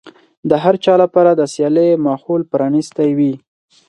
د 0.49 0.51
هر 0.63 0.75
چا 0.83 0.93
لپاره 1.03 1.31
د 1.35 1.41
سيالۍ 1.53 1.89
ماحول 2.05 2.41
پرانيستی 2.51 3.09
وي. 3.17 3.33